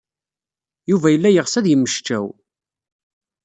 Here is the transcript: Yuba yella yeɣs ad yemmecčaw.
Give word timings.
Yuba 0.89 1.07
yella 1.13 1.29
yeɣs 1.31 1.53
ad 1.59 1.65
yemmecčaw. 1.69 2.25